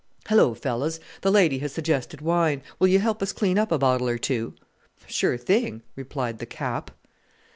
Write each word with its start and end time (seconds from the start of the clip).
"Hullo, 0.29 0.55
fellows! 0.55 0.99
The 1.21 1.29
lady 1.29 1.59
has 1.59 1.71
suggested 1.73 2.21
wine. 2.21 2.63
Will 2.79 2.87
you 2.87 2.97
help 2.97 3.21
us 3.21 3.31
clean 3.31 3.59
up 3.59 3.71
a 3.71 3.77
bottle 3.77 4.09
or 4.09 4.17
two?" 4.17 4.55
"Sure 5.05 5.37
thing!" 5.37 5.83
replied 5.95 6.39
the 6.39 6.47
"Cap." 6.47 6.89